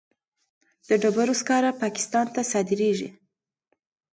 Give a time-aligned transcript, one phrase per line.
[0.87, 3.09] د ډبرو سکاره پاکستان ته صادریږي